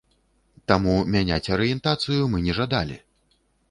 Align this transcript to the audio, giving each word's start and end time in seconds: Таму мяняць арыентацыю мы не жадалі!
Таму 0.71 0.95
мяняць 1.17 1.51
арыентацыю 1.59 2.21
мы 2.35 2.45
не 2.51 2.61
жадалі! 2.63 3.03